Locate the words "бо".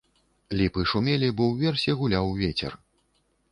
1.43-1.51